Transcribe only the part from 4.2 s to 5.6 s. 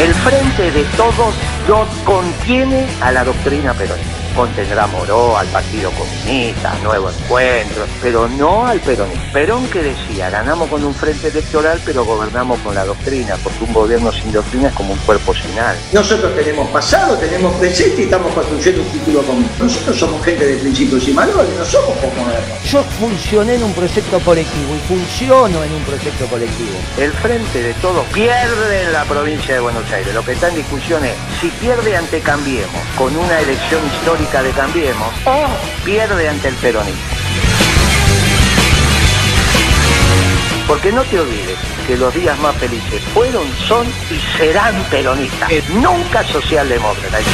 contendrá Moró, al